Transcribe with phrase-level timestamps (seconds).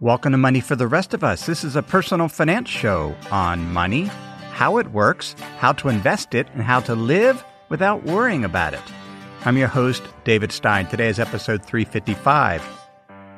[0.00, 1.46] Welcome to Money for the Rest of Us.
[1.46, 4.06] This is a personal finance show on money,
[4.50, 8.82] how it works, how to invest it, and how to live without worrying about it.
[9.44, 10.88] I'm your host, David Stein.
[10.88, 12.66] Today is episode 355.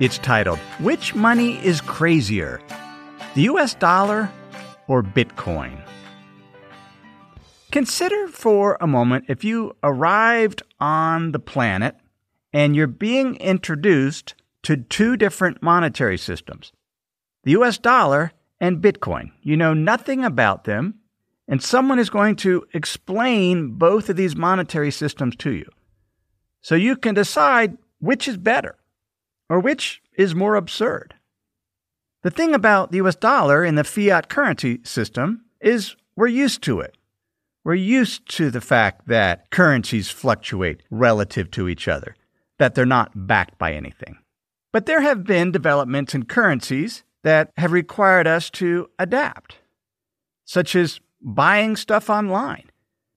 [0.00, 2.62] It's titled, Which Money is Crazier,
[3.34, 4.30] the US Dollar
[4.88, 5.78] or Bitcoin?
[7.70, 11.96] Consider for a moment if you arrived on the planet
[12.54, 14.34] and you're being introduced
[14.66, 16.72] to two different monetary systems
[17.44, 19.30] the US dollar and Bitcoin.
[19.40, 20.96] You know nothing about them,
[21.46, 25.66] and someone is going to explain both of these monetary systems to you.
[26.62, 28.74] So you can decide which is better
[29.48, 31.14] or which is more absurd.
[32.24, 36.80] The thing about the US dollar in the fiat currency system is we're used to
[36.80, 36.96] it.
[37.62, 42.16] We're used to the fact that currencies fluctuate relative to each other,
[42.58, 44.18] that they're not backed by anything.
[44.76, 49.56] But there have been developments in currencies that have required us to adapt,
[50.44, 52.68] such as buying stuff online,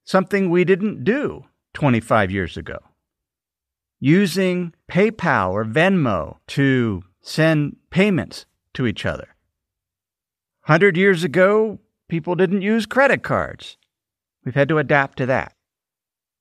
[0.05, 2.77] something we didn't do 25 years ago.
[3.99, 9.35] Using PayPal or Venmo to send payments to each other.
[10.67, 13.75] 100 years ago, people didn't use credit cards.
[14.45, 15.51] We've had to adapt to that.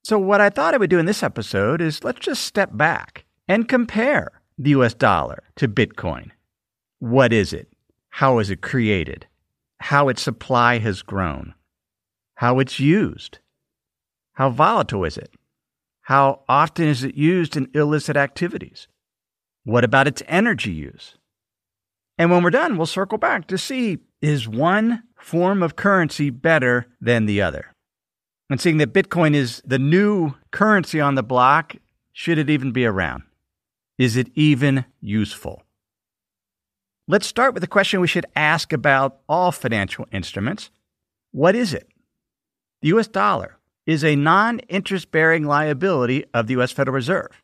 [0.04, 3.24] So, what I thought I would do in this episode is let's just step back
[3.48, 6.30] and compare the US dollar to Bitcoin.
[6.98, 7.68] What is it?
[8.10, 9.26] How is it created?
[9.80, 11.54] How its supply has grown?
[12.34, 13.38] How it's used?
[14.34, 15.32] How volatile is it?
[16.02, 18.88] How often is it used in illicit activities?
[19.64, 21.16] What about its energy use?
[22.16, 26.86] And when we're done, we'll circle back to see is one form of currency better
[27.00, 27.74] than the other?
[28.50, 31.76] And seeing that Bitcoin is the new currency on the block,
[32.12, 33.22] should it even be around?
[33.98, 35.64] Is it even useful?
[37.08, 40.70] Let's start with the question we should ask about all financial instruments.
[41.32, 41.88] What is it?
[42.80, 47.42] The US dollar is a non interest bearing liability of the US Federal Reserve,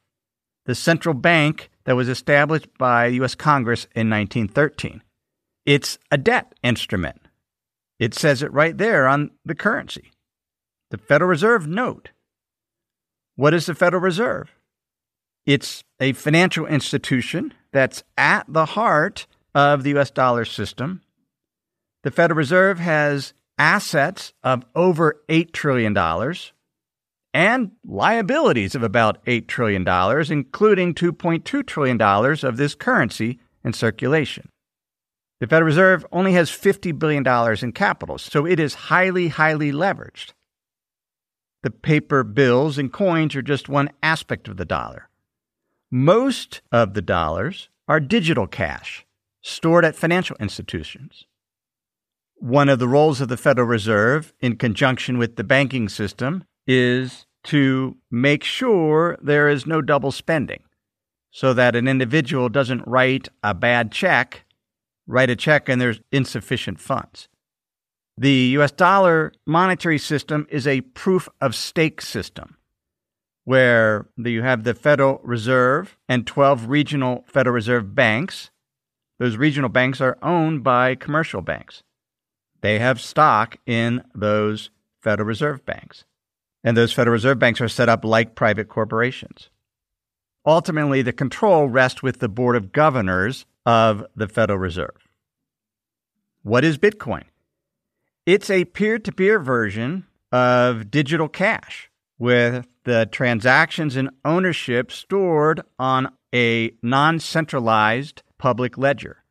[0.66, 5.02] the central bank that was established by US Congress in 1913.
[5.66, 7.20] It's a debt instrument.
[7.98, 10.12] It says it right there on the currency.
[10.90, 12.10] The Federal Reserve note.
[13.34, 14.50] What is the Federal Reserve?
[15.46, 21.02] It's a financial institution that's at the heart of the US dollar system.
[22.02, 25.96] The Federal Reserve has assets of over $8 trillion
[27.32, 29.86] and liabilities of about $8 trillion,
[30.32, 34.48] including $2.2 trillion of this currency in circulation.
[35.40, 37.26] The Federal Reserve only has $50 billion
[37.62, 40.32] in capital, so it is highly, highly leveraged.
[41.62, 45.08] The paper bills and coins are just one aspect of the dollar.
[45.96, 49.06] Most of the dollars are digital cash
[49.42, 51.26] stored at financial institutions.
[52.34, 57.26] One of the roles of the Federal Reserve, in conjunction with the banking system, is
[57.44, 60.64] to make sure there is no double spending
[61.30, 64.46] so that an individual doesn't write a bad check,
[65.06, 67.28] write a check and there's insufficient funds.
[68.18, 72.56] The US dollar monetary system is a proof of stake system
[73.44, 78.50] where you have the Federal Reserve and 12 regional Federal Reserve banks.
[79.18, 81.82] Those regional banks are owned by commercial banks.
[82.62, 84.70] They have stock in those
[85.02, 86.04] Federal Reserve banks.
[86.64, 89.50] And those Federal Reserve banks are set up like private corporations.
[90.46, 95.08] Ultimately, the control rests with the Board of Governors of the Federal Reserve.
[96.42, 97.24] What is Bitcoin?
[98.26, 105.62] It's a peer to peer version of digital cash with the transactions and ownership stored
[105.78, 109.24] on a non centralized public ledger.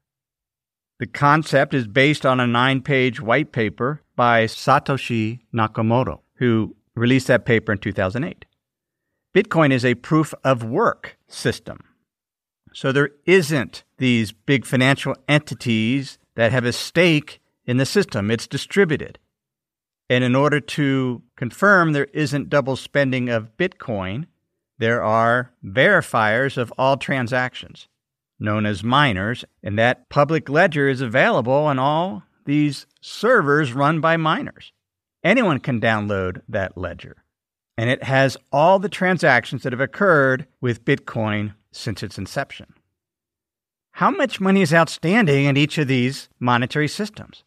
[1.00, 7.28] The concept is based on a nine page white paper by Satoshi Nakamoto, who released
[7.28, 8.46] that paper in 2008.
[9.36, 11.84] Bitcoin is a proof of work system.
[12.74, 18.32] So there isn't these big financial entities that have a stake in the system.
[18.32, 19.20] It's distributed.
[20.09, 24.25] And in order to confirm there isn't double spending of Bitcoin,
[24.78, 27.90] there are verifiers of all transactions,
[28.40, 34.16] known as miners, and that public ledger is available on all these servers run by
[34.16, 34.72] miners.
[35.22, 37.17] Anyone can download that ledger,
[37.78, 42.73] and it has all the transactions that have occurred with Bitcoin since its inception.
[43.91, 47.43] How much money is outstanding in each of these monetary systems?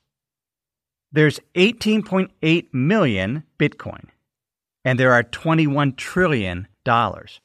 [1.16, 4.08] There's 18.8 million Bitcoin,
[4.84, 7.40] and there are 21 trillion dollars,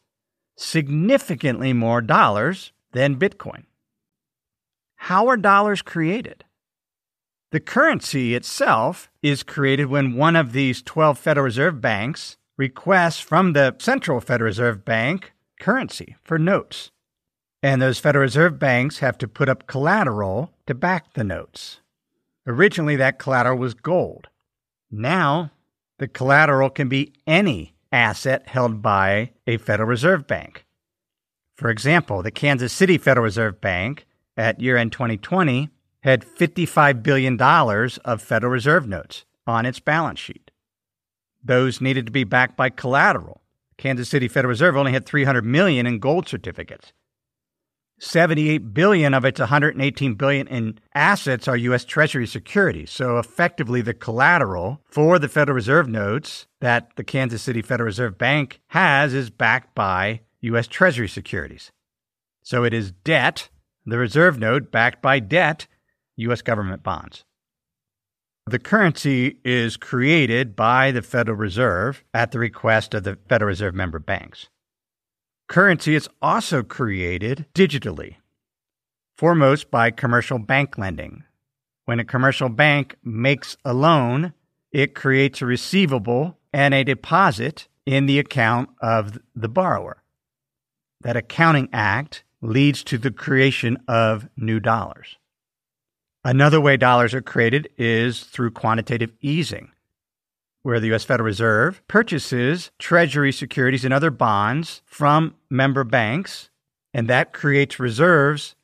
[0.58, 3.64] significantly more dollars than Bitcoin.
[5.08, 6.44] how are dollars created?
[7.54, 13.54] The currency itself is created when one of these 12 Federal Reserve banks requests from
[13.54, 15.32] the Central Federal Reserve Bank
[15.62, 16.92] currency for notes.
[17.64, 21.81] And those Federal Reserve banks have to put up collateral to back the notes.
[22.48, 24.28] Originally, that collateral was gold.
[24.90, 25.52] Now,
[26.00, 30.66] the collateral can be any asset held by a Federal Reserve Bank.
[31.56, 35.70] For example, the Kansas City Federal Reserve Bank at year end 2020
[36.02, 40.50] had $55 billion of Federal Reserve notes on its balance sheet.
[41.44, 43.42] Those needed to be backed by collateral.
[43.78, 46.94] Kansas City Federal Reserve only had 300 million in gold certificates.
[48.04, 52.90] 78 billion of its 118 billion in assets are US Treasury securities.
[52.90, 58.18] So effectively the collateral for the Federal Reserve notes that the Kansas City Federal Reserve
[58.18, 61.72] Bank has is backed by US Treasury securities.
[62.42, 63.50] So it is debt,
[63.86, 65.68] the reserve note backed by debt
[66.16, 66.42] U.S.
[66.42, 67.24] government bonds.
[68.48, 73.76] The currency is created by the Federal Reserve at the request of the Federal Reserve
[73.76, 74.50] member banks.
[75.52, 78.16] Currency is also created digitally,
[79.18, 81.26] foremost by commercial bank lending.
[81.84, 84.32] When a commercial bank makes a loan,
[84.72, 90.02] it creates a receivable and a deposit in the account of the borrower.
[91.02, 95.18] That accounting act leads to the creation of new dollars.
[96.24, 99.74] Another way dollars are created is through quantitative easing,
[100.64, 101.04] where the U.S.
[101.04, 106.50] Federal Reserve purchases Treasury securities and other bonds from member banks,
[106.94, 108.56] and that creates reserves,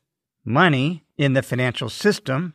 [0.45, 2.53] money in the financial system,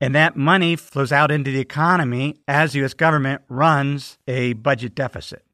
[0.00, 2.94] and that money flows out into the economy as the U.S.
[2.94, 5.44] government runs a budget deficit.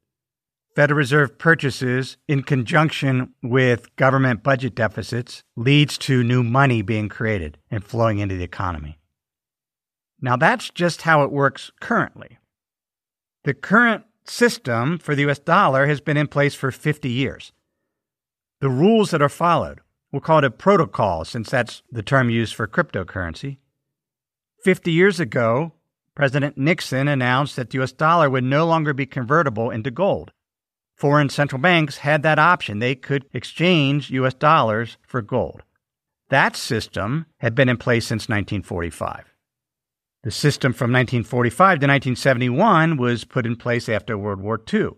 [0.77, 7.57] Federal Reserve purchases in conjunction with government budget deficits leads to new money being created
[7.71, 8.99] and flowing into the economy.
[10.21, 12.39] Now, that's just how it works currently.
[13.47, 17.53] The current system for the US dollar has been in place for 50 years.
[18.61, 19.81] The rules that are followed,
[20.13, 23.57] we'll call it a protocol since that's the term used for cryptocurrency.
[24.63, 25.73] 50 years ago,
[26.15, 30.33] President Nixon announced that the US dollar would no longer be convertible into gold
[30.97, 32.79] foreign central banks had that option.
[32.79, 35.63] They could exchange US dollars for gold.
[36.31, 39.36] That system had been in place since 1945.
[40.27, 44.89] The system from 1945 to 1971 was put in place after World War II,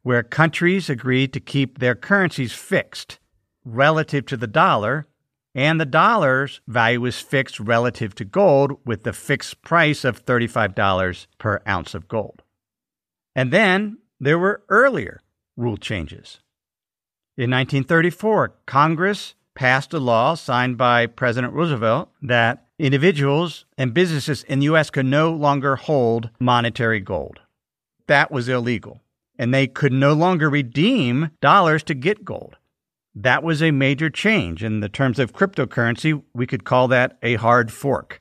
[0.00, 3.18] where countries agreed to keep their currencies fixed
[3.66, 5.06] relative to the dollar,
[5.54, 11.26] and the dollar's value was fixed relative to gold with the fixed price of $35
[11.36, 12.42] per ounce of gold.
[13.36, 15.20] And then there were earlier
[15.58, 16.40] rule changes.
[17.36, 24.60] In 1934, Congress passed a law signed by President Roosevelt that individuals and businesses in
[24.60, 24.90] the U.S.
[24.90, 27.40] could no longer hold monetary gold.
[28.06, 29.00] That was illegal,
[29.38, 32.56] and they could no longer redeem dollars to get gold.
[33.14, 34.64] That was a major change.
[34.64, 38.20] In the terms of cryptocurrency, we could call that a hard fork.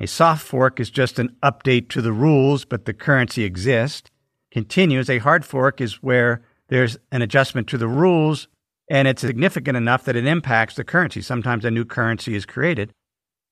[0.00, 4.10] A soft fork is just an update to the rules, but the currency exists
[4.52, 5.10] continues.
[5.10, 8.46] A hard fork is where there's an adjustment to the rules
[8.88, 11.22] and it's significant enough that it impacts the currency.
[11.22, 12.92] Sometimes a new currency is created.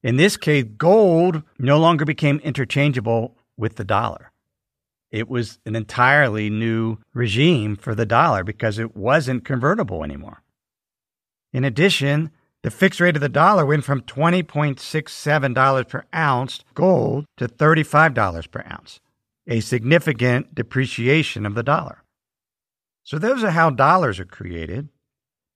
[0.02, 4.32] In this case, gold no longer became interchangeable with the dollar.
[5.10, 10.42] It was an entirely new regime for the dollar because it wasn't convertible anymore.
[11.52, 12.30] In addition,
[12.62, 18.64] the fixed rate of the dollar went from $20.67 per ounce gold to $35 per
[18.70, 19.00] ounce
[19.46, 22.04] a significant depreciation of the dollar.
[23.02, 24.88] So, those are how dollars are created.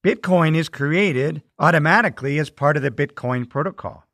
[0.04, 4.04] Bitcoin is created automatically as part of the Bitcoin protocol.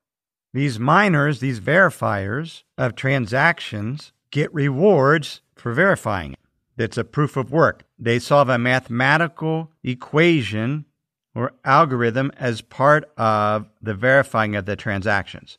[0.52, 6.38] These miners, these verifiers of transactions, get rewards for verifying it.
[6.76, 7.84] It's a proof of work.
[7.98, 10.86] They solve a mathematical equation
[11.34, 15.58] or algorithm as part of the verifying of the transactions.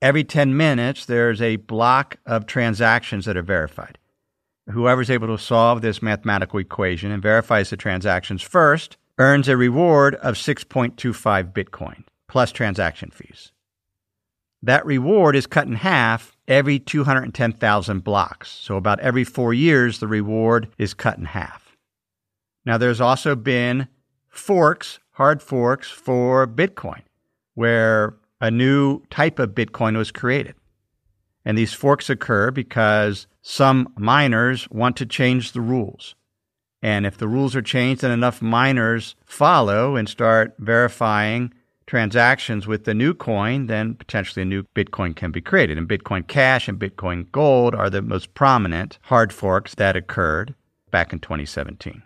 [0.00, 3.98] Every 10 minutes, there's a block of transactions that are verified.
[4.70, 10.16] Whoever's able to solve this mathematical equation and verifies the transactions first earns a reward
[10.16, 13.52] of 6.25 Bitcoin plus transaction fees.
[14.62, 18.50] That reward is cut in half every 210,000 blocks.
[18.50, 21.76] So, about every four years, the reward is cut in half.
[22.64, 23.88] Now, there's also been
[24.28, 27.02] forks, hard forks for Bitcoin,
[27.54, 30.54] where a new type of Bitcoin was created.
[31.44, 36.14] And these forks occur because some miners want to change the rules.
[36.80, 41.52] And if the rules are changed and enough miners follow and start verifying
[41.92, 45.76] transactions with the new coin, then potentially a new Bitcoin can be created.
[45.76, 50.54] And Bitcoin Cash and Bitcoin Gold are the most prominent hard forks that occurred
[50.90, 52.02] back in 2017.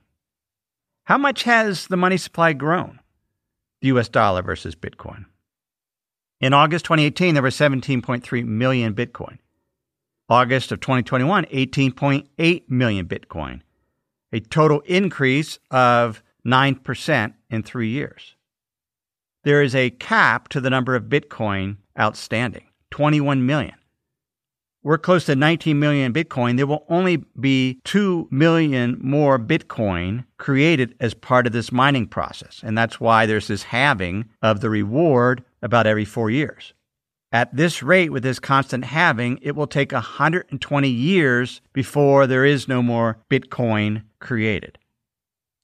[1.05, 2.99] How much has the money supply grown?
[3.81, 5.27] The US dollar versus Bitcoin.
[6.41, 9.39] In August 2018, there were 17.3 million Bitcoin.
[10.29, 13.61] August of 2021, 18.8 million Bitcoin,
[14.33, 18.36] a total increase of 9% in three years.
[19.47, 23.77] There is a cap to the number of Bitcoin outstanding 21 million.
[24.83, 26.57] We're close to 19 million Bitcoin.
[26.57, 32.61] There will only be 2 million more Bitcoin created as part of this mining process.
[32.65, 36.75] And that's why there's this halving of the reward about every four years.
[37.31, 42.67] At this rate, with this constant halving, it will take 120 years before there is
[42.67, 44.77] no more Bitcoin created.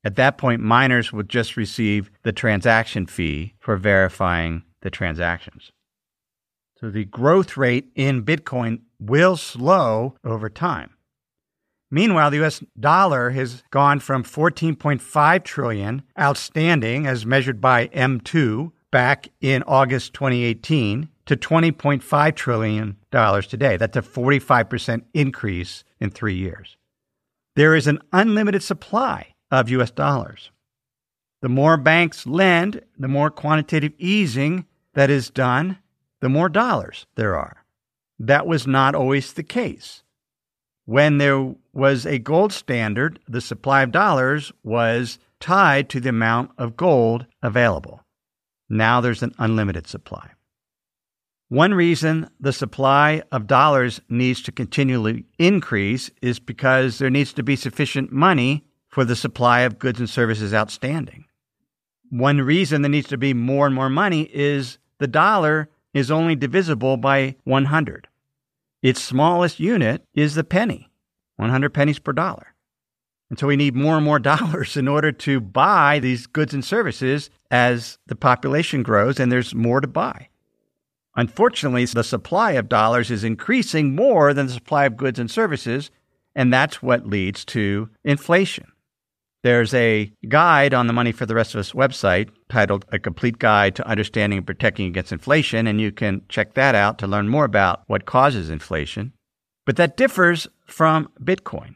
[0.04, 5.70] At that point, miners would just receive the transaction fee for verifying the transactions.
[6.80, 10.96] So the growth rate in Bitcoin will slow over time.
[11.92, 19.28] Meanwhile, the US dollar has gone from 14.5 trillion outstanding as measured by M2 back
[19.40, 23.76] in August 2018 to 20.5 trillion dollars today.
[23.76, 26.76] That's a 45% increase in 3 years.
[27.54, 30.50] There is an unlimited supply of US dollars.
[31.42, 35.78] The more banks lend, the more quantitative easing that is done,
[36.20, 37.64] the more dollars there are.
[38.18, 40.02] That was not always the case.
[40.84, 46.52] When there was a gold standard, the supply of dollars was tied to the amount
[46.58, 48.00] of gold available.
[48.68, 50.30] Now there's an unlimited supply.
[51.48, 57.42] One reason the supply of dollars needs to continually increase is because there needs to
[57.42, 61.24] be sufficient money for the supply of goods and services outstanding.
[62.10, 66.36] One reason there needs to be more and more money is the dollar is only
[66.36, 68.06] divisible by 100.
[68.82, 70.90] Its smallest unit is the penny,
[71.36, 72.54] 100 pennies per dollar.
[73.30, 76.64] And so we need more and more dollars in order to buy these goods and
[76.64, 80.28] services as the population grows and there's more to buy.
[81.16, 85.90] Unfortunately, the supply of dollars is increasing more than the supply of goods and services,
[86.34, 88.71] and that's what leads to inflation.
[89.42, 93.38] There's a guide on the Money for the Rest of Us website titled A Complete
[93.38, 97.28] Guide to Understanding and Protecting Against Inflation, and you can check that out to learn
[97.28, 99.12] more about what causes inflation.
[99.66, 101.74] But that differs from Bitcoin.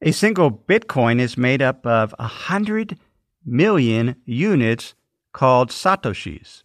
[0.00, 2.98] A single Bitcoin is made up of 100
[3.44, 4.94] million units
[5.32, 6.62] called Satoshis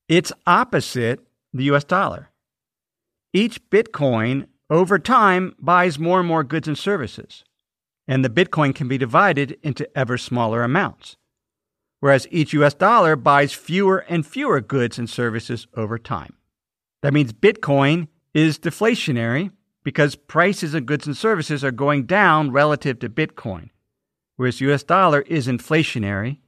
[0.08, 1.20] It's opposite
[1.54, 2.28] the US dollar.
[3.32, 7.44] Each Bitcoin over time buys more and more goods and services,
[8.06, 11.16] and the Bitcoin can be divided into ever smaller amounts
[12.00, 16.34] whereas each US dollar buys fewer and fewer goods and services over time.
[17.02, 19.50] That means Bitcoin is deflationary
[19.82, 23.70] because prices of goods and services are going down relative to Bitcoin,
[24.38, 26.38] whereas US dollar is inflationary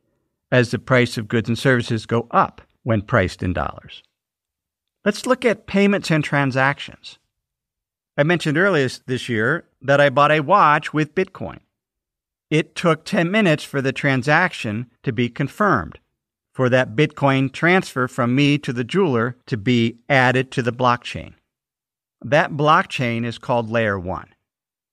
[0.51, 4.03] as the price of goods and services go up when priced in dollars.
[5.05, 7.19] Let's look at payments and transactions.
[8.17, 11.59] I mentioned earlier this year that I bought a watch with Bitcoin.
[12.49, 15.99] It took 10 minutes for the transaction to be confirmed,
[16.53, 21.35] for that Bitcoin transfer from me to the jeweler to be added to the blockchain.
[22.23, 24.29] That blockchain is called Layer 1.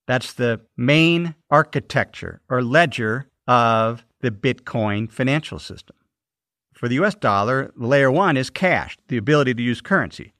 [0.08, 5.94] That's the main architecture or ledger of the Bitcoin financial system.
[6.74, 10.32] For the US dollar, layer 1 is cash, the ability to use currency.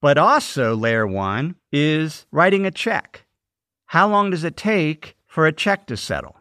[0.00, 3.26] But also, layer 1 is writing a check.
[3.86, 6.36] How long does it take for a check to settle?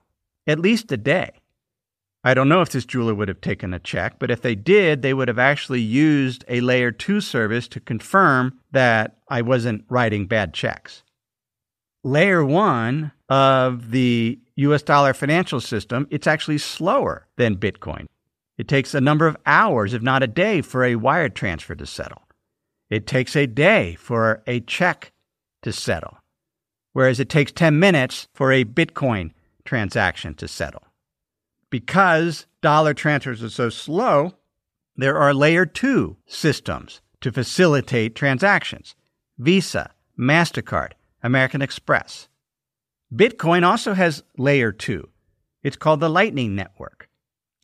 [0.48, 1.32] at least a day.
[2.24, 5.02] I don't know if this jeweler would have taken a check, but if they did,
[5.02, 10.26] they would have actually used a layer 2 service to confirm that I wasn't writing
[10.26, 11.04] bad checks.
[12.06, 18.06] Layer 1 of the US dollar financial system, it's actually slower than Bitcoin.
[18.60, 21.88] It takes a number of hours, if not a day, for a wire transfer to
[21.88, 22.22] settle.
[22.92, 25.14] It takes a day for a check
[25.64, 26.20] to settle,
[26.94, 29.32] whereas it takes 10 minutes for a Bitcoin
[29.64, 30.84] transaction to settle.
[31.72, 34.36] Because dollar transfers are so slow,
[34.96, 38.94] there are layer two systems to facilitate transactions
[39.40, 40.92] Visa, MasterCard,
[41.26, 42.30] American Express.
[43.14, 45.10] Bitcoin also has layer two.
[45.64, 47.10] It's called the Lightning Network.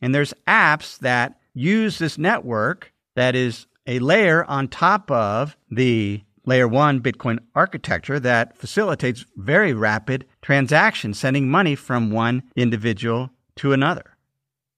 [0.00, 6.22] And there's apps that use this network that is a layer on top of the
[6.44, 13.72] layer one Bitcoin architecture that facilitates very rapid transactions, sending money from one individual to
[13.72, 14.16] another.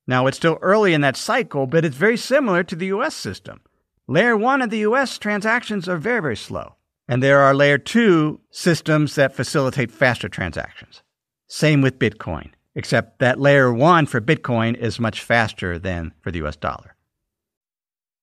[0.07, 3.63] Now, it's still early in that cycle, but it's very similar to the US system.
[4.07, 6.77] Layer one of the US transactions are very, very slow.
[7.09, 11.03] And there are layer two systems that facilitate faster transactions.
[11.47, 16.45] Same with Bitcoin, except that layer one for Bitcoin is much faster than for the
[16.45, 16.97] US dollar.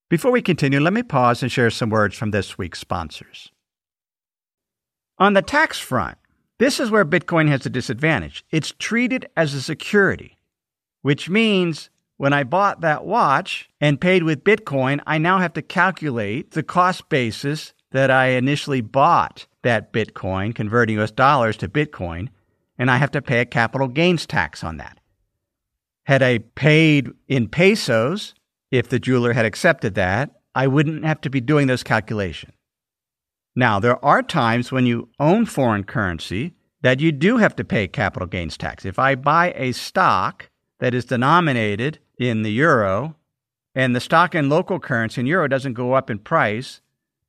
[0.10, 3.52] Before we continue, let me pause and share some words from this week's sponsors.
[5.20, 6.18] On the tax front,
[6.58, 8.44] this is where Bitcoin has a disadvantage.
[8.52, 10.38] It's treated as a security,
[11.02, 15.62] which means when I bought that watch and paid with Bitcoin, I now have to
[15.62, 22.30] calculate the cost basis that I initially bought that Bitcoin, converting US dollars to Bitcoin,
[22.78, 25.00] and I have to pay a capital gains tax on that.
[26.06, 28.34] Had I paid in pesos,
[28.72, 32.54] if the jeweler had accepted that, I wouldn't have to be doing those calculations.
[33.56, 37.88] Now, there are times when you own foreign currency that you do have to pay
[37.88, 38.86] capital gains tax.
[38.86, 43.16] If I buy a stock that is denominated in the euro
[43.76, 46.82] and the stock in local currency in euro doesn't go up in price,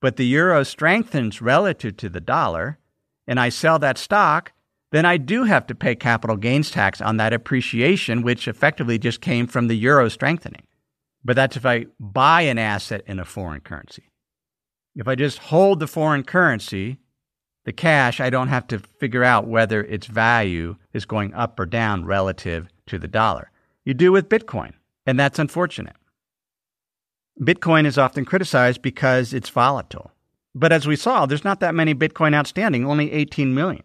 [0.02, 2.78] but the euro strengthens relative to the dollar,
[3.26, 4.52] and I sell that stock,
[4.90, 9.20] then I do have to pay capital gains tax on that appreciation, which effectively just
[9.20, 10.64] came from the euro strengthening.
[11.24, 14.10] But that's if I buy an asset in a foreign currency.
[14.96, 16.98] If I just hold the foreign currency,
[17.64, 21.64] the cash, I don't have to figure out whether its value is going up or
[21.64, 23.52] down relative to the dollar.
[23.84, 24.72] You do with Bitcoin,
[25.06, 25.94] and that's unfortunate.
[27.40, 30.10] Bitcoin is often criticized because it's volatile.
[30.54, 33.84] But as we saw, there's not that many Bitcoin outstanding, only 18 million.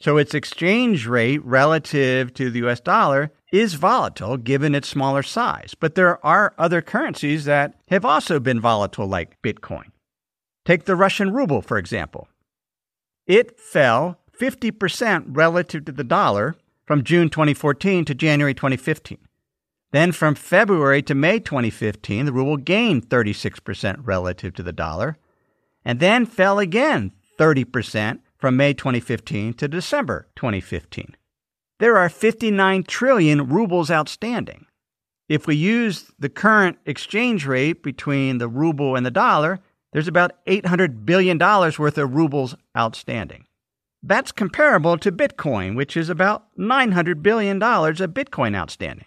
[0.00, 5.74] So its exchange rate relative to the US dollar is volatile given its smaller size.
[5.78, 9.92] But there are other currencies that have also been volatile, like Bitcoin.
[10.64, 12.26] Take the Russian ruble, for example.
[13.26, 19.18] It fell 50% relative to the dollar from June 2014 to January 2015.
[19.92, 25.18] Then from February to May 2015, the ruble gained 36% relative to the dollar,
[25.84, 31.14] and then fell again 30% from May 2015 to December 2015.
[31.78, 34.66] There are 59 trillion rubles outstanding.
[35.28, 39.60] If we use the current exchange rate between the ruble and the dollar,
[39.92, 43.44] there's about $800 billion worth of rubles outstanding.
[44.02, 49.06] That's comparable to Bitcoin, which is about $900 billion of Bitcoin outstanding.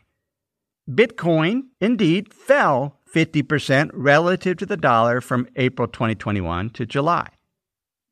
[0.90, 7.28] Bitcoin indeed fell 50% relative to the dollar from April 2021 to July.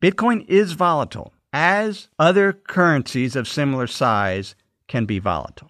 [0.01, 4.55] Bitcoin is volatile, as other currencies of similar size
[4.87, 5.69] can be volatile.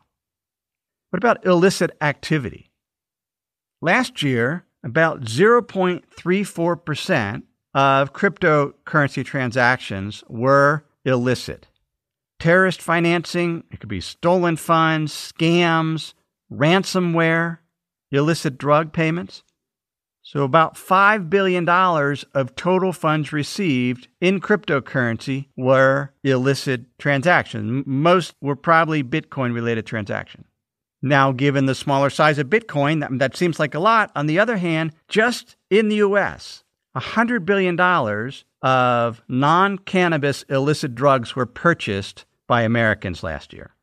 [1.10, 2.72] What about illicit activity?
[3.82, 11.68] Last year, about 0.34% of cryptocurrency transactions were illicit.
[12.40, 16.14] Terrorist financing, it could be stolen funds, scams,
[16.54, 17.60] ransomware,
[18.12, 19.44] illicit drug payments.
[20.26, 27.84] So, about $5 billion of total funds received in cryptocurrency were illicit transactions.
[27.86, 30.46] Most were probably Bitcoin related transactions.
[31.02, 34.12] Now, given the smaller size of Bitcoin, that, that, seems like a lot.
[34.16, 36.64] On the other hand, just in the US,
[36.96, 37.78] $100 billion
[38.62, 43.76] of non cannabis illicit drugs were purchased by Americans last year.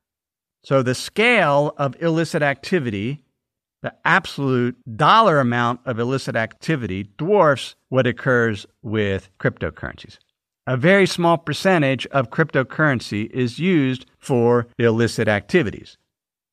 [0.62, 3.22] So the scale of illicit activity,
[3.82, 10.18] the absolute dollar amount of illicit activity dwarfs what occurs with cryptocurrencies.
[10.66, 15.96] A very small percentage of cryptocurrency is used for illicit activities.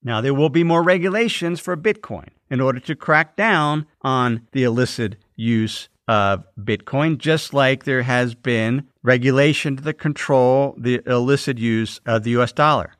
[0.01, 4.63] Now, there will be more regulations for Bitcoin in order to crack down on the
[4.63, 11.99] illicit use of Bitcoin, just like there has been regulation to control the illicit use
[12.05, 12.93] of the US dollar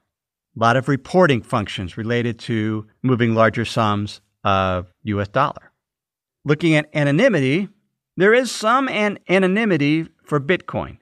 [0.58, 5.72] a lot of reporting functions related to moving larger sums of US dollar.
[6.46, 7.70] Looking at anonymity,
[8.16, 10.98] there is some an- anonymity for Bitcoin.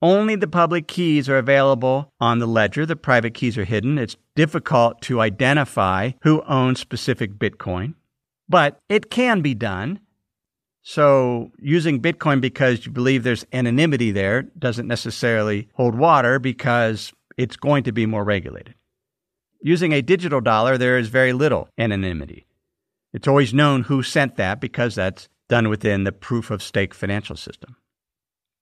[0.00, 2.86] Only the public keys are available on the ledger.
[2.86, 3.98] The private keys are hidden.
[3.98, 7.94] It's difficult to identify who owns specific Bitcoin,
[8.48, 10.00] but it can be done.
[10.82, 17.56] So, using Bitcoin because you believe there's anonymity there doesn't necessarily hold water because it's
[17.56, 18.74] going to be more regulated.
[19.66, 22.46] Using a digital dollar, there is very little anonymity.
[23.12, 27.34] It's always known who sent that because that's done within the proof of stake financial
[27.34, 27.74] system.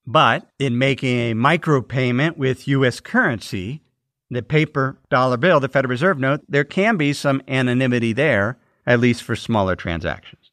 [0.06, 3.82] But in making a micropayment with US currency,
[4.30, 8.98] the paper dollar bill, the Federal Reserve note, there can be some anonymity there, at
[8.98, 10.52] least for smaller transactions.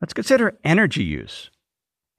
[0.00, 1.50] Let's consider energy use.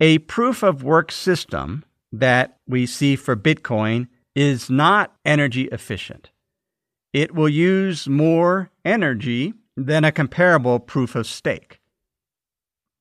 [0.02, 6.30] A proof of work system that we see for Bitcoin is not energy efficient.
[7.18, 11.80] It will use more energy than a comparable proof of stake.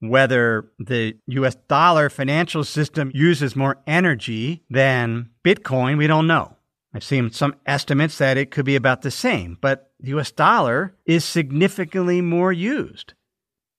[0.00, 6.56] Whether the US dollar financial system uses more energy than Bitcoin, we don't know.
[6.94, 10.94] I've seen some estimates that it could be about the same, but the US dollar
[11.04, 13.12] is significantly more used.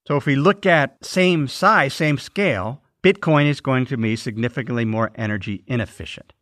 [0.07, 4.85] So if we look at same size, same scale, Bitcoin is going to be significantly
[4.85, 6.33] more energy inefficient.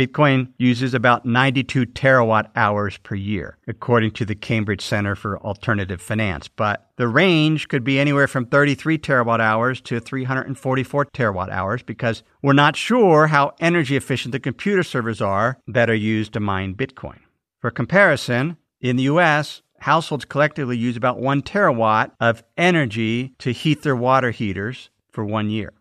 [0.00, 6.00] Bitcoin uses about 92 terawatt hours per year, according to the Cambridge Center for Alternative
[6.00, 6.48] Finance.
[6.48, 12.22] But the range could be anywhere from 33 terawatt hours to 344 terawatt hours because
[12.42, 16.74] we're not sure how energy efficient the computer servers are that are used to mine
[16.74, 17.18] Bitcoin.
[17.60, 23.82] For comparison, in the US, households collectively use about one terawatt of energy to heat
[23.82, 25.74] their water heaters for one year.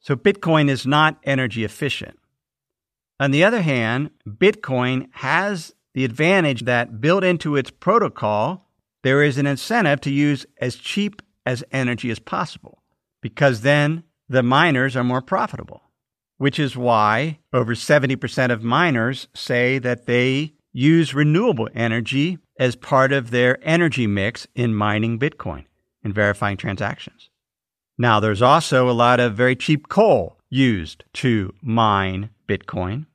[0.00, 2.18] So Bitcoin is not energy efficient.
[3.22, 8.68] On the other hand, Bitcoin has the advantage that built into its protocol,
[9.04, 12.82] there is an incentive to use as cheap as energy as possible
[13.20, 15.82] because then the miners are more profitable,
[16.38, 23.12] which is why over 70% of miners say that they use renewable energy as part
[23.12, 25.66] of their energy mix in mining Bitcoin
[26.02, 27.30] and verifying transactions.
[27.96, 33.06] Now, there's also a lot of very cheap coal used to mine Bitcoin.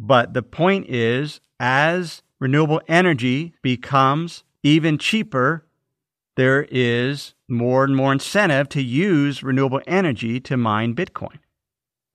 [0.00, 5.66] But the point is, as renewable energy becomes even cheaper,
[6.36, 11.40] there is more and more incentive to use renewable energy to mine Bitcoin.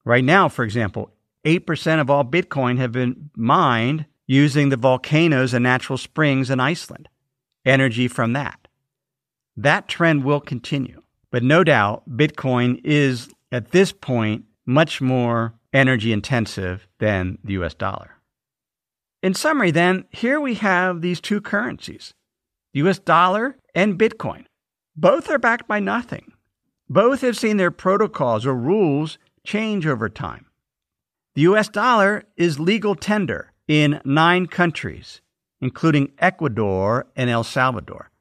[0.06, 1.12] Right now, for example,
[1.44, 7.10] 8% of all Bitcoin have been mined using the volcanoes and natural springs in Iceland,
[7.66, 8.70] energy from that.
[9.58, 11.02] That trend will continue.
[11.32, 17.74] But no doubt, Bitcoin is at this point much more energy intensive than the US
[17.74, 18.18] dollar.
[19.22, 22.14] In summary, then, here we have these two currencies
[22.74, 24.46] the US dollar and Bitcoin.
[24.96, 26.34] Both are backed by nothing.
[26.90, 30.46] Both have seen their protocols or rules change over time.
[31.36, 35.22] The US dollar is legal tender in nine countries,
[35.62, 38.12] including Ecuador and El Salvador.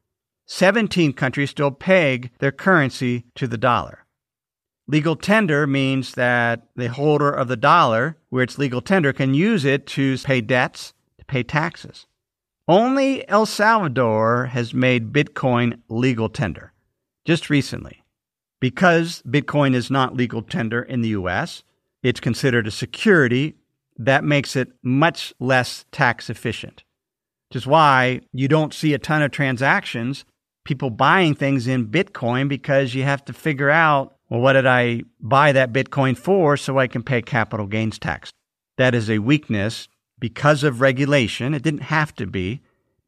[0.46, 4.01] 17 countries still peg their currency to the dollar.
[4.88, 9.64] Legal tender means that the holder of the dollar, where it's legal tender, can use
[9.64, 12.06] it to pay debts, to pay taxes.
[12.66, 16.72] Only El Salvador has made Bitcoin legal tender
[17.24, 18.02] just recently.
[18.60, 21.64] Because Bitcoin is not legal tender in the US,
[22.02, 23.56] it's considered a security
[23.96, 26.84] that makes it much less tax efficient.
[27.48, 30.24] Which is why you don't see a ton of transactions,
[30.64, 35.02] people buying things in Bitcoin because you have to figure out well, what did I
[35.20, 38.32] buy that Bitcoin for so I can pay capital gains tax?
[38.78, 41.52] That is a weakness because of regulation.
[41.52, 42.62] It didn't have to be.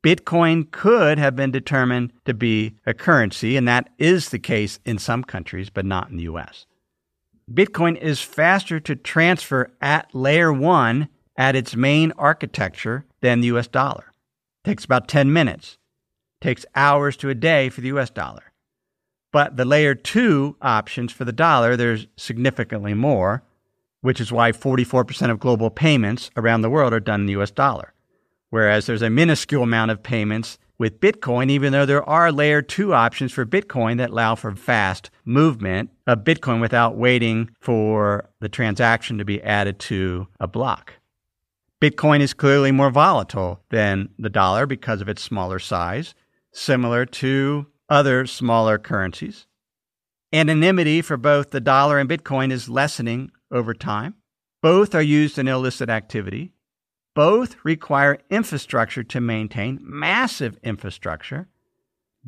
[0.05, 4.99] Bitcoin could have been determined to be a currency, and that is the case in
[4.99, 6.67] some countries, but not in the US.
[7.51, 11.09] Bitcoin is faster to transfer at layer one
[11.39, 14.13] at its main architecture than the US dollar.
[14.63, 15.79] It takes about 10 minutes.
[16.43, 18.53] It takes hours to a day for the US dollar.
[19.35, 23.43] But the layer two options for the dollar, there's significantly more,
[24.01, 27.51] which is why 44% of global payments around the world are done in the US
[27.51, 27.95] dollar.
[28.51, 32.95] Whereas there's a minuscule amount of payments with Bitcoin, even though there are layer two
[32.95, 39.19] options for Bitcoin that allow for fast movement of Bitcoin without waiting for the transaction
[39.19, 40.93] to be added to a block.
[41.81, 46.15] Bitcoin is clearly more volatile than the dollar because of its smaller size,
[46.53, 49.47] similar to other smaller currencies.
[50.33, 54.17] Anonymity for both the dollar and Bitcoin is lessening over time.
[54.61, 56.51] Both are used in illicit activity.
[57.15, 61.47] Both require infrastructure to maintain, massive infrastructure.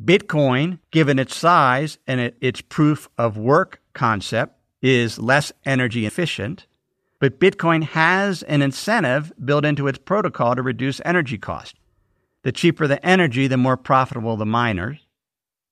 [0.01, 6.65] Bitcoin, given its size and its proof of work concept, is less energy efficient,
[7.19, 11.75] but Bitcoin has an incentive built into its protocol to reduce energy cost.
[12.43, 15.06] The cheaper the energy, the more profitable the miners.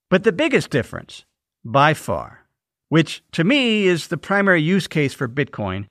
[0.09, 1.25] But the biggest difference,
[1.63, 2.45] by far,
[2.89, 5.87] which to me is the primary use case for Bitcoin,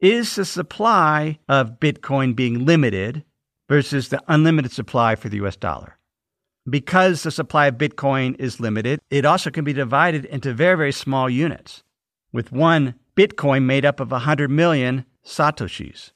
[0.00, 3.24] is the supply of Bitcoin being limited
[3.68, 5.98] versus the unlimited supply for the US dollar.
[6.68, 10.92] Because the supply of Bitcoin is limited, it also can be divided into very, very
[10.92, 11.82] small units,
[12.32, 16.12] with one Bitcoin made up of 100 million Satoshis.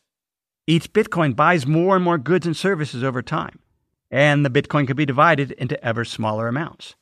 [0.67, 3.59] Each Bitcoin buys more and more goods and services over time,
[4.11, 6.95] and the Bitcoin can be divided into ever smaller amounts.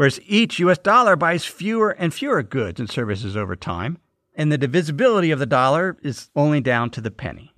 [0.00, 3.98] Whereas each US dollar buys fewer and fewer goods and services over time,
[4.34, 7.52] and the divisibility of the dollar is only down to the penny.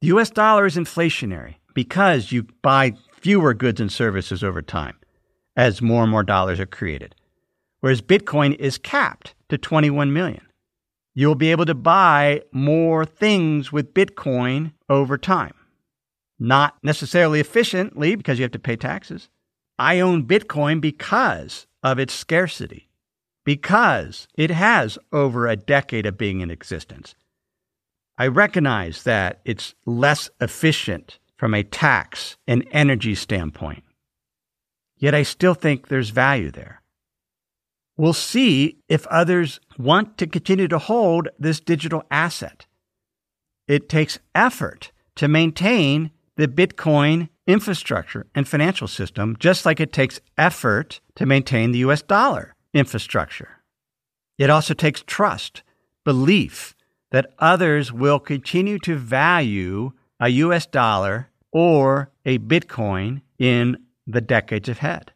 [0.00, 4.96] The US dollar is inflationary because you buy fewer goods and services over time
[5.56, 7.14] as more and more dollars are created,
[7.78, 10.42] whereas Bitcoin is capped to 21 million.
[11.14, 15.54] You'll be able to buy more things with Bitcoin over time.
[16.40, 19.28] Not necessarily efficiently because you have to pay taxes.
[19.78, 22.88] I own Bitcoin because of its scarcity,
[23.44, 27.14] because it has over a decade of being in existence.
[28.18, 33.84] I recognize that it's less efficient from a tax and energy standpoint.
[34.96, 36.82] Yet I still think there's value there.
[37.96, 42.66] We'll see if others want to continue to hold this digital asset.
[43.68, 50.20] It takes effort to maintain the Bitcoin infrastructure and financial system, just like it takes
[50.36, 53.62] effort to maintain the US dollar infrastructure.
[54.36, 55.62] It also takes trust,
[56.04, 56.76] belief
[57.10, 64.68] that others will continue to value a US dollar or a Bitcoin in the decades
[64.68, 65.12] ahead.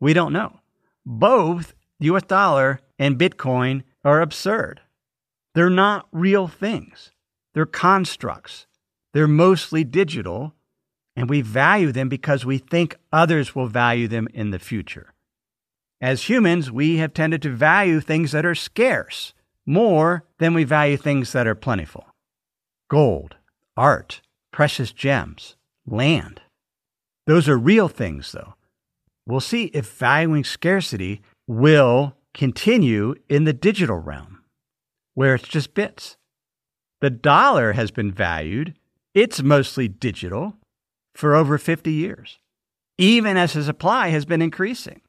[0.00, 0.60] We don't know.
[1.04, 4.80] Both the US dollar and Bitcoin are absurd.
[5.54, 7.12] They're not real things,
[7.54, 8.66] they're constructs.
[9.14, 10.54] They're mostly digital,
[11.18, 15.14] and we value them because we think others will value them in the future.
[16.00, 19.34] As humans, we have tended to value things that are scarce
[19.66, 22.06] more than we value things that are plentiful.
[22.88, 23.34] Gold,
[23.76, 24.20] art,
[24.52, 26.40] precious gems, land.
[27.26, 28.54] Those are real things, though.
[29.26, 34.44] We'll see if valuing scarcity will continue in the digital realm,
[35.14, 36.16] where it's just bits.
[37.00, 38.76] The dollar has been valued,
[39.14, 40.54] it's mostly digital,
[41.18, 42.38] for over 50 years,
[42.96, 45.00] even as the supply has been increasing.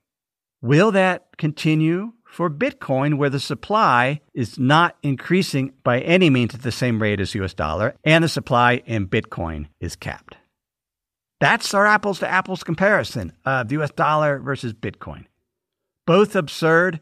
[0.60, 6.64] Will that continue for Bitcoin, where the supply is not increasing by any means at
[6.64, 10.36] the same rate as US dollar, and the supply in Bitcoin is capped?
[11.40, 15.26] That's our apples to apples comparison of the US dollar versus Bitcoin.
[16.08, 17.02] Both absurd.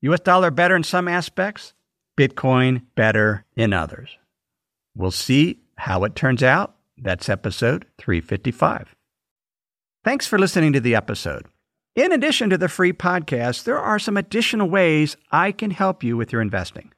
[0.00, 1.74] US dollar better in some aspects,
[2.18, 4.16] Bitcoin better in others.
[4.96, 6.76] We'll see how it turns out.
[7.02, 8.94] That's episode 355.
[10.04, 11.46] Thanks for listening to the episode.
[11.96, 16.16] In addition to the free podcast, there are some additional ways I can help you
[16.16, 16.92] with your investing.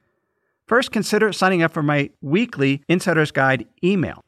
[0.67, 4.23] First, consider signing up for my weekly Insider's Guide email.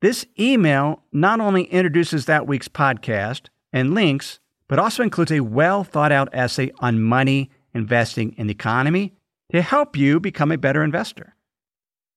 [0.00, 5.84] This email not only introduces that week's podcast and links, but also includes a well
[5.84, 9.14] thought out essay on money, investing, and the economy
[9.52, 11.36] to help you become a better investor.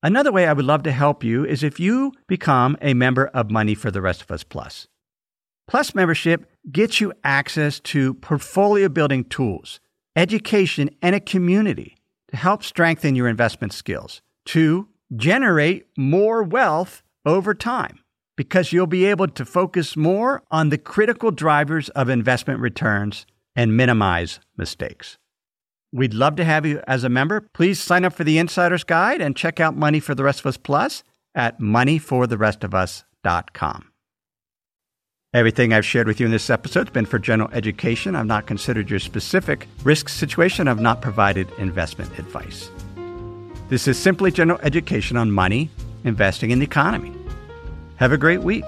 [0.05, 3.49] Another way I would love to help you is if you become a member of
[3.49, 4.87] Money for the Rest of Us Plus.
[5.67, 9.79] Plus membership gets you access to portfolio building tools,
[10.15, 17.55] education, and a community to help strengthen your investment skills, to generate more wealth over
[17.55, 17.97] time
[18.35, 23.75] because you'll be able to focus more on the critical drivers of investment returns and
[23.75, 25.17] minimize mistakes.
[25.91, 27.41] We'd love to have you as a member.
[27.53, 30.45] Please sign up for the Insider's Guide and check out Money for the Rest of
[30.47, 33.91] Us Plus at moneyfortherestofus.com.
[35.33, 38.15] Everything I've shared with you in this episode has been for general education.
[38.15, 40.69] I've not considered your specific risk situation.
[40.69, 42.69] I've not provided investment advice.
[43.67, 45.69] This is simply general education on money
[46.05, 47.11] investing in the economy.
[47.97, 48.63] Have a great week.